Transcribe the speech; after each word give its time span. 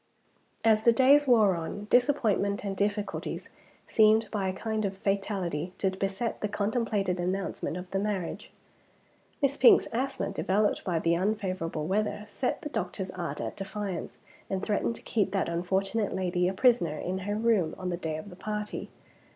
As 0.65 0.83
the 0.83 0.91
days 0.91 1.27
wore 1.27 1.53
on, 1.53 1.85
disappointments 1.91 2.63
and 2.63 2.75
difficulties 2.75 3.49
seemed 3.85 4.29
by 4.31 4.47
a 4.49 4.53
kind 4.53 4.83
of 4.83 4.97
fatality 4.97 5.73
to 5.77 5.91
beset 5.91 6.41
the 6.41 6.47
contemplated 6.47 7.19
announcement 7.19 7.77
of 7.77 7.91
the 7.91 7.99
marriage. 7.99 8.49
Miss 9.43 9.57
Pink's 9.57 9.85
asthma, 9.93 10.31
developed 10.31 10.83
by 10.83 10.97
the 10.97 11.15
unfavorable 11.15 11.85
weather, 11.85 12.23
set 12.25 12.63
the 12.63 12.69
doctor's 12.69 13.11
art 13.11 13.39
at 13.39 13.55
defiance, 13.55 14.17
and 14.49 14.63
threatened 14.63 14.95
to 14.95 15.03
keep 15.03 15.29
that 15.33 15.47
unfortunate 15.47 16.15
lady 16.15 16.47
a 16.47 16.53
prisoner 16.55 16.97
in 16.97 17.19
her 17.19 17.35
room 17.35 17.75
on 17.77 17.89
the 17.89 17.95
day 17.97 18.17
of 18.17 18.31
the 18.31 18.35
party. 18.35 18.89